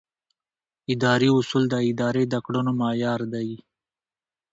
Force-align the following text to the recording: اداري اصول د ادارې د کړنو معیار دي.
اداري 0.93 1.29
اصول 1.39 1.63
د 1.69 1.75
ادارې 1.89 2.23
د 2.27 2.35
کړنو 2.45 2.71
معیار 2.81 3.21
دي. 3.33 3.49